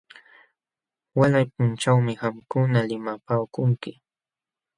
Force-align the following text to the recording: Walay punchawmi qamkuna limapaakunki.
Walay 1.17 1.45
punchawmi 1.53 2.13
qamkuna 2.21 2.79
limapaakunki. 2.89 3.91